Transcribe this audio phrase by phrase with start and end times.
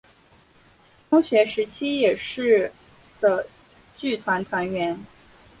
[1.11, 2.71] 中学时期也是
[3.19, 3.45] 的
[3.99, 4.99] 剧团团员。